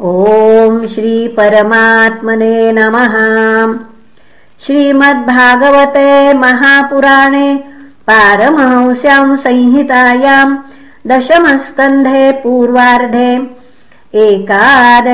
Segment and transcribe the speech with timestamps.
[0.00, 3.14] ॐ श्रीपरमात्मने नमः।
[4.60, 7.48] श्रीमद्भागवते महापुराणे
[8.06, 10.48] पारमहंस्यां संहितायां
[11.06, 13.32] दशमस्कन्धे पूर्वार्धे
[14.24, 15.08] एकादशोऽध्यायः।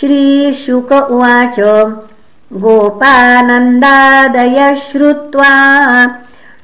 [0.00, 1.58] श्रीशुक उवाच
[2.62, 5.54] गोपानन्दादय श्रुत्वा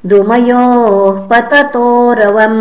[0.07, 2.61] द्रुमयोः पततोरवम्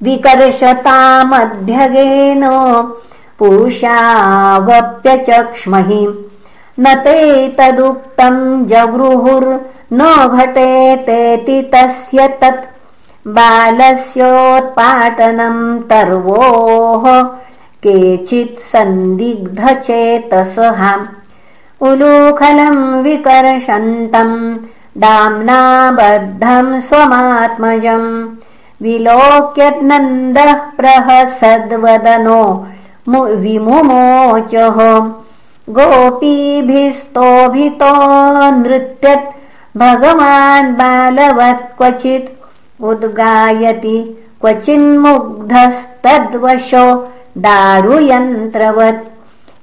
[0.03, 2.43] विकर्षतामध्यगेन
[3.39, 6.03] पुरुषावप्यचक्ष्महि
[6.79, 7.17] न ते
[7.57, 8.41] तदुक्तम्
[9.93, 12.65] जगृहुर्न घटेतेति तस्य तत्
[13.27, 17.23] बालस्योत्पाटनम् तर्वोः
[17.83, 20.97] केचित् सन्दिग्धचेतसः।
[21.81, 24.57] उलूखलम् विकर्षन्तम्
[24.97, 28.29] दाम्नाबद्धम् स्वमात्मजम्
[28.81, 32.67] विलोक्यनन्दः प्रहसद्वदनो
[33.09, 35.11] विमुमोचः।
[35.69, 36.51] गोपीभिस्तोभितो
[38.51, 39.42] नृत्यत्
[39.77, 49.11] भगवान् बालवत् क्वचित् उद्गायति क्वचिन्मुग्धस्तद्वशो दारुयन्त्रवत्।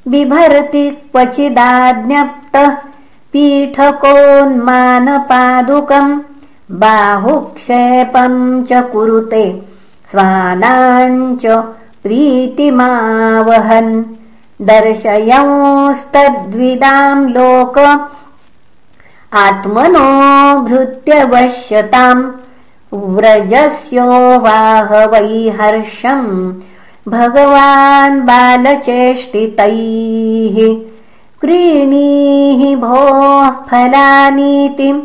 [0.08, 2.76] बिभर्ति क्वचिदाज्ञप्तः
[3.32, 6.20] पीठकोन्मानपादुकम्
[6.70, 9.62] बाहुक्षेपम् च कुरुते
[10.06, 11.64] स्वानाञ्च
[12.02, 14.04] प्रीतिमावहन्।
[14.62, 17.78] दर्शयंस्तद्विदाम् लोक
[19.32, 22.30] आत्मनो भृत्यवश्यताम्
[22.94, 26.52] व्रजस्यो वाहवैहर्षम्
[27.08, 30.84] भगवान् बालचेष्टितैः।
[31.40, 35.02] क्रीणीः भोः फलानीतिम्।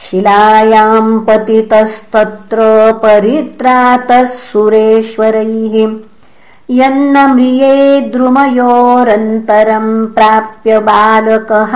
[0.05, 2.59] शिलायां पतितस्तत्र
[3.03, 5.75] परित्रातः सुरेश्वरैः
[6.79, 7.75] यन्न म्रिये
[8.11, 11.73] द्रुमयोरन्तरं प्राप्य बालकः